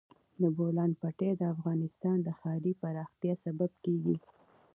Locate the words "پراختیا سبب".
2.81-3.71